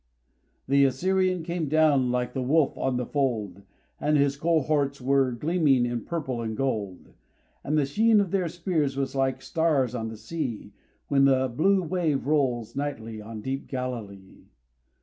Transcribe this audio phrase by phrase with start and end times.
[0.67, 3.61] THE Assyrian came down like the wolf on the fold,
[3.99, 7.13] And his cohorts were gleaming in purple and gold;
[7.63, 10.73] And the sheen of their spears was like stars on the sea,
[11.07, 14.45] When the blue wave rolls nightly on deep Galilee.